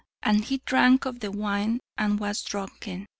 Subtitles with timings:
[0.23, 3.07] 'And he drank of the wine, and was drunken.'